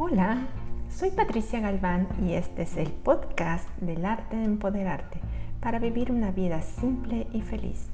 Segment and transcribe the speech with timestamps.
[0.00, 0.46] Hola,
[0.88, 5.18] soy Patricia Galván y este es el podcast del arte de empoderarte
[5.60, 7.88] para vivir una vida simple y feliz.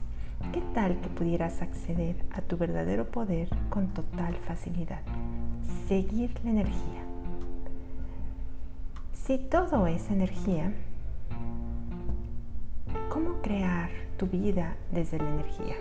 [0.52, 5.00] ¿Qué tal que pudieras acceder a tu verdadero poder con total facilidad?
[5.88, 7.04] Seguir la energía.
[9.14, 10.74] Si todo es energía,
[13.08, 15.76] ¿cómo crear tu vida desde la energía?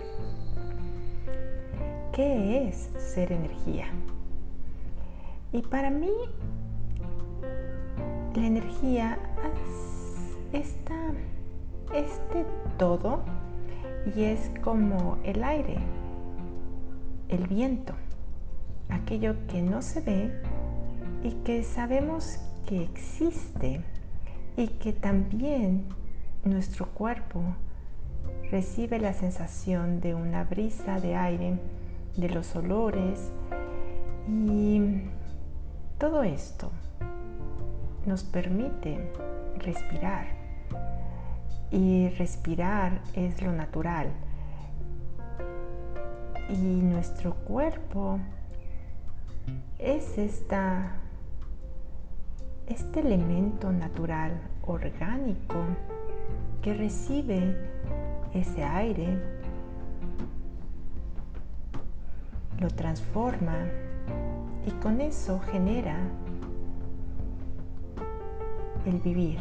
[2.14, 3.88] ¿Qué es ser energía?
[5.54, 6.10] Y para mí,
[8.34, 9.16] la energía
[10.52, 10.64] es
[11.92, 12.44] este
[12.76, 13.22] todo
[14.16, 15.76] y es como el aire,
[17.28, 17.92] el viento,
[18.88, 20.32] aquello que no se ve
[21.22, 23.80] y que sabemos que existe
[24.56, 25.84] y que también
[26.42, 27.40] nuestro cuerpo
[28.50, 31.60] recibe la sensación de una brisa de aire,
[32.16, 33.30] de los olores
[34.28, 34.80] y
[35.98, 36.70] todo esto
[38.06, 39.12] nos permite
[39.58, 40.26] respirar.
[41.70, 44.08] Y respirar es lo natural.
[46.48, 48.18] Y nuestro cuerpo
[49.78, 50.92] es esta,
[52.66, 55.56] este elemento natural orgánico
[56.62, 57.56] que recibe
[58.34, 59.18] ese aire,
[62.58, 63.66] lo transforma
[64.66, 65.98] y con eso genera
[68.86, 69.38] el vivir,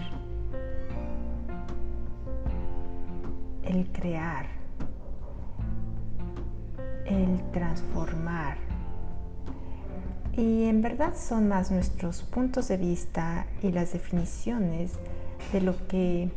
[3.63, 4.47] el crear,
[7.05, 8.57] el transformar.
[10.35, 14.93] Y en verdad son más nuestros puntos de vista y las definiciones
[15.51, 16.31] de lo que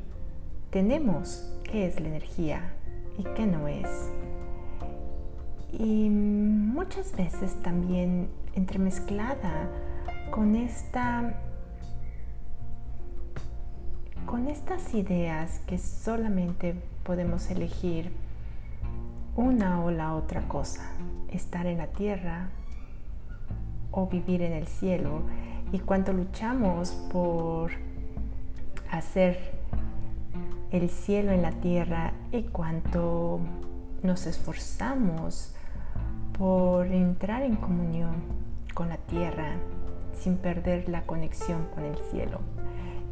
[0.70, 2.74] tenemos, qué es la energía
[3.18, 3.88] y qué no es.
[5.78, 9.68] Y muchas veces también entremezclada
[10.30, 11.34] con esta
[14.24, 18.10] con estas ideas que solamente podemos elegir
[19.36, 20.90] una o la otra cosa,
[21.28, 22.48] estar en la tierra
[23.92, 25.22] o vivir en el cielo.
[25.72, 27.70] Y cuando luchamos por
[28.90, 29.38] hacer
[30.72, 33.40] el cielo en la tierra y cuanto
[34.02, 35.55] nos esforzamos
[36.38, 38.14] por entrar en comunión
[38.74, 39.54] con la tierra
[40.12, 42.40] sin perder la conexión con el cielo.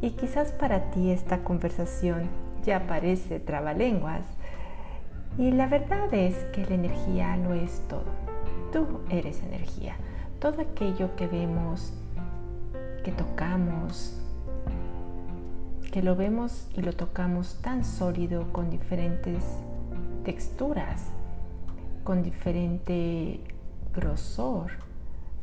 [0.01, 2.23] Y quizás para ti esta conversación
[2.63, 4.25] ya parece trabalenguas.
[5.37, 8.05] Y la verdad es que la energía lo es todo.
[8.71, 9.95] Tú eres energía.
[10.39, 11.93] Todo aquello que vemos,
[13.03, 14.21] que tocamos,
[15.91, 19.43] que lo vemos y lo tocamos tan sólido con diferentes
[20.23, 21.14] texturas,
[22.05, 23.41] con diferente
[23.93, 24.71] grosor,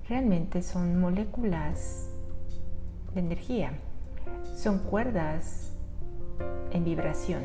[0.08, 2.08] realmente son moléculas
[3.12, 3.72] de energía,
[4.56, 5.72] son cuerdas
[6.70, 7.42] en vibración.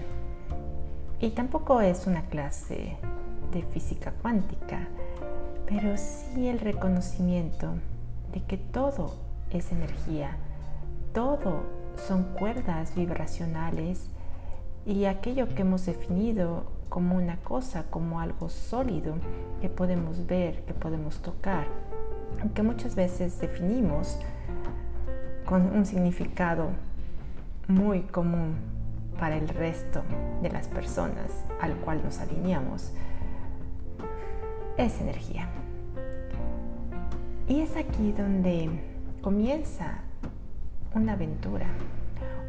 [1.19, 2.95] Y tampoco es una clase
[3.51, 4.87] de física cuántica,
[5.65, 7.73] pero sí el reconocimiento
[8.31, 9.15] de que todo
[9.49, 10.37] es energía,
[11.13, 11.63] todo
[12.07, 14.11] son cuerdas vibracionales
[14.85, 19.15] y aquello que hemos definido como una cosa, como algo sólido
[19.61, 21.67] que podemos ver, que podemos tocar,
[22.53, 24.19] que muchas veces definimos
[25.45, 26.69] con un significado
[27.67, 28.55] muy común
[29.19, 30.03] para el resto
[30.41, 32.93] de las personas al cual nos alineamos,
[34.77, 35.47] es energía.
[37.47, 38.69] Y es aquí donde
[39.21, 39.99] comienza
[40.93, 41.67] una aventura,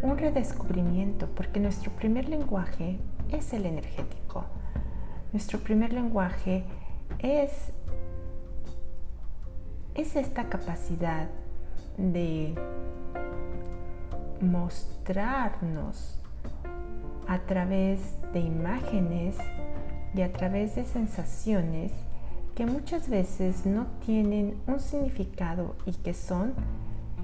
[0.03, 2.99] un redescubrimiento, porque nuestro primer lenguaje
[3.31, 4.45] es el energético.
[5.33, 6.65] Nuestro primer lenguaje
[7.19, 7.73] es
[9.99, 11.29] es esta capacidad
[11.97, 12.55] de
[14.41, 16.21] mostrarnos
[17.27, 19.37] a través de imágenes
[20.15, 21.93] y a través de sensaciones
[22.55, 26.55] que muchas veces no tienen un significado y que son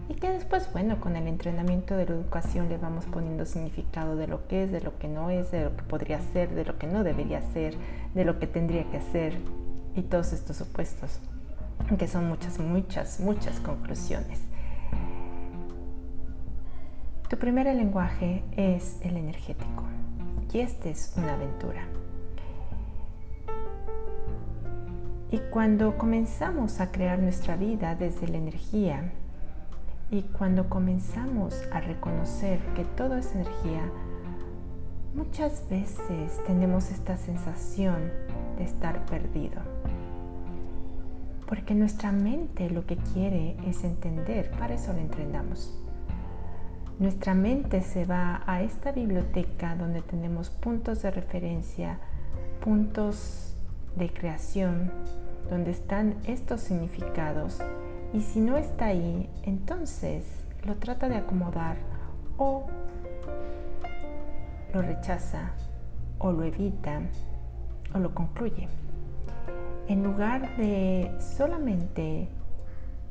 [0.08, 4.26] y que después, bueno, con el entrenamiento de la educación le vamos poniendo significado de
[4.26, 6.78] lo que es, de lo que no es, de lo que podría ser, de lo
[6.78, 7.74] que no debería ser,
[8.14, 9.38] de lo que tendría que hacer
[9.94, 11.20] y todos estos opuestos
[11.98, 14.40] que son muchas, muchas, muchas conclusiones.
[17.28, 19.84] Tu primer lenguaje es el energético
[20.52, 21.82] y este es una aventura.
[25.30, 29.12] Y cuando comenzamos a crear nuestra vida desde la energía
[30.10, 33.82] y cuando comenzamos a reconocer que todo es energía,
[35.14, 38.10] muchas veces tenemos esta sensación
[38.58, 39.60] de estar perdido
[41.46, 45.78] Porque nuestra mente lo que quiere es entender, para eso lo entrenamos.
[46.98, 51.98] Nuestra mente se va a esta biblioteca donde tenemos puntos de referencia,
[52.64, 53.56] puntos
[53.96, 54.92] de creación,
[55.50, 57.60] donde están estos significados.
[58.14, 60.24] Y si no está ahí, entonces
[60.64, 61.76] lo trata de acomodar
[62.38, 62.64] o
[64.72, 65.50] lo rechaza
[66.18, 67.02] o lo evita
[67.92, 68.68] o lo concluye.
[69.88, 72.28] En lugar de solamente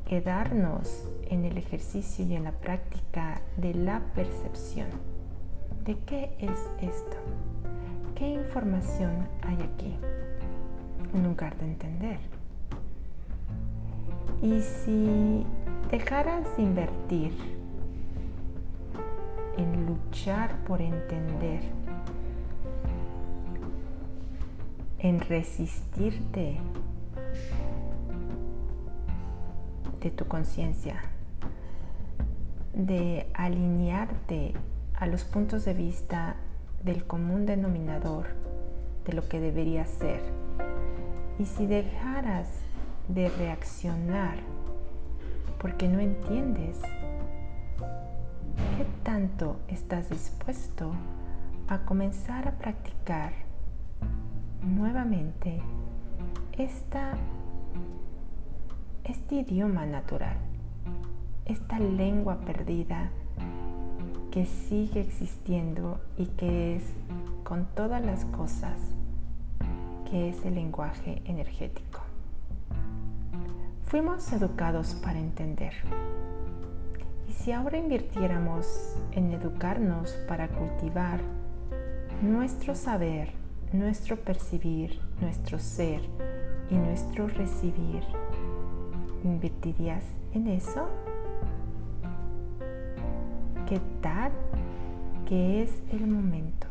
[0.08, 4.88] quedarnos en el ejercicio y en la práctica de la percepción.
[5.84, 7.18] ¿De qué es esto?
[8.16, 9.98] ¿Qué información hay aquí?
[11.14, 12.43] En lugar de entender.
[14.44, 15.46] Y si
[15.90, 17.32] dejaras de invertir
[19.58, 21.62] en luchar por entender,
[25.00, 26.60] en resistirte
[30.02, 31.00] de tu conciencia,
[32.74, 34.56] de alinearte
[34.94, 36.36] a los puntos de vista
[36.84, 38.28] del común denominador
[39.06, 40.22] de lo que debería ser.
[41.40, 42.50] Y si dejaras
[43.08, 44.38] de reaccionar
[45.60, 46.82] porque no entiendes
[48.78, 50.92] qué tanto estás dispuesto
[51.68, 53.34] a comenzar a practicar
[54.62, 55.62] nuevamente
[56.58, 57.14] esta
[59.04, 60.38] este idioma natural,
[61.46, 63.12] esta lengua perdida
[64.32, 66.84] que sigue existiendo y que es
[67.44, 68.80] con todas las cosas,
[70.10, 72.03] que es el lenguaje energético.
[73.94, 75.72] Fuimos educados para entender.
[77.30, 81.20] Y si ahora invirtiéramos en educarnos para cultivar
[82.24, 83.30] nuestro saber,
[83.72, 86.02] nuestro percibir, nuestro ser
[86.72, 88.04] y nuestro recibir,
[89.24, 90.88] ¿Invertirías en eso?
[93.70, 94.32] ¿Qué tal
[95.28, 96.66] que es el momento?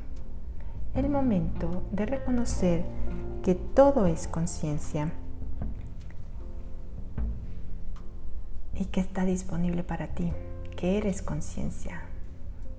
[0.96, 2.84] El momento de reconocer
[3.44, 5.12] que todo es conciencia
[8.82, 10.32] y que está disponible para ti,
[10.76, 12.02] que eres conciencia,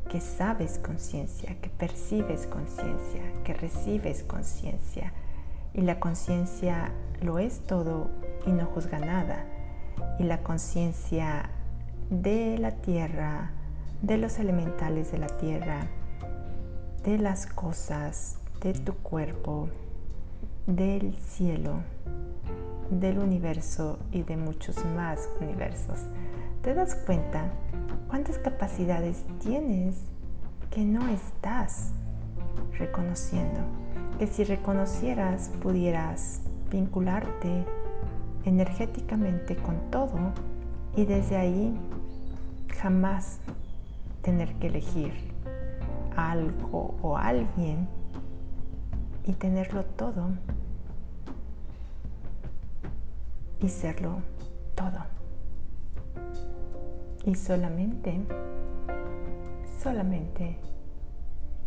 [0.10, 5.14] que sabes conciencia, que percibes conciencia, que recibes conciencia.
[5.74, 6.92] Y la conciencia
[7.22, 8.10] lo es todo
[8.46, 9.46] y no juzga nada
[10.20, 11.50] y la conciencia
[12.10, 13.52] de la tierra,
[14.02, 15.88] de los elementales de la tierra,
[17.06, 19.70] de las cosas, de tu cuerpo,
[20.68, 21.76] del cielo,
[23.00, 26.00] del universo y de muchos más universos.
[26.62, 27.52] ¿Te das cuenta
[28.08, 30.02] cuántas capacidades tienes
[30.72, 31.92] que no estás
[32.78, 33.60] reconociendo?
[34.18, 36.42] Que si reconocieras pudieras
[36.72, 37.66] vincularte
[38.46, 40.34] energéticamente con todo
[40.96, 41.78] y desde ahí
[42.80, 43.40] jamás
[44.22, 45.14] tener que elegir
[46.16, 47.88] algo o alguien
[49.26, 50.30] y tenerlo todo
[53.64, 54.18] y serlo
[54.76, 55.00] todo.
[57.26, 58.20] Y solamente,
[59.82, 60.58] solamente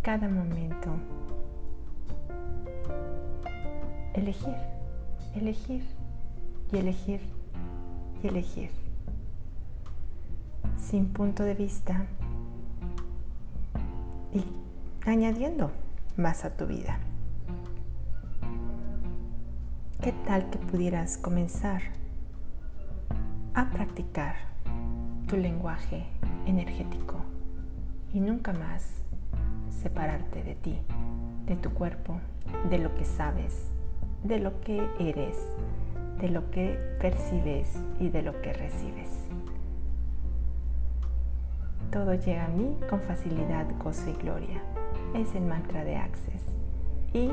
[0.02, 0.90] cada momento
[4.12, 4.54] elegir,
[5.34, 5.82] elegir
[6.70, 7.20] y elegir
[8.22, 8.70] y elegir,
[10.78, 12.04] sin punto de vista
[14.34, 14.44] y
[15.08, 15.70] añadiendo
[16.16, 16.98] más a tu vida.
[20.02, 21.82] ¿Qué tal que pudieras comenzar
[23.54, 24.36] a practicar
[25.26, 26.04] tu lenguaje
[26.46, 27.16] energético
[28.12, 29.02] y nunca más
[29.82, 30.78] separarte de ti,
[31.46, 32.20] de tu cuerpo,
[32.70, 33.72] de lo que sabes,
[34.22, 35.38] de lo que eres,
[36.20, 39.10] de lo que percibes y de lo que recibes.
[41.90, 44.62] Todo llega a mí con facilidad, gozo y gloria.
[45.14, 46.42] Es el mantra de Access.
[47.12, 47.30] Y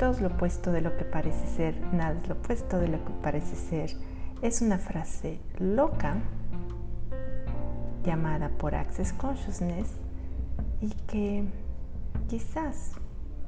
[0.00, 3.04] todo es lo opuesto de lo que parece ser, nada es lo opuesto de lo
[3.04, 3.90] que parece ser.
[4.40, 6.16] Es una frase loca
[8.02, 9.88] llamada por Access Consciousness
[10.80, 11.44] y que
[12.28, 12.92] quizás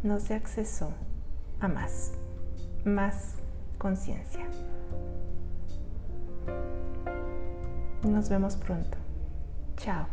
[0.02, 0.92] nos dé acceso
[1.58, 2.12] a más,
[2.84, 3.36] más
[3.78, 4.44] conciencia.
[8.02, 8.98] Nos vemos pronto.
[9.78, 10.06] Chao.